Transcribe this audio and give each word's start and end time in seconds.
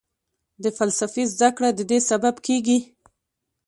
د 0.63 0.65
فلسفې 0.77 1.23
زده 1.33 1.49
کړه 1.55 1.69
ددې 1.79 1.99
سبب 2.09 2.35
کېږي. 2.47 2.79